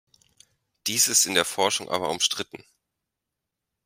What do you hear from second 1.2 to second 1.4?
in